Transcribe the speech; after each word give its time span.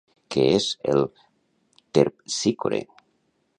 Què 0.35 0.45
és 0.53 0.69
el 0.93 1.05
Terpsícore? 1.99 2.83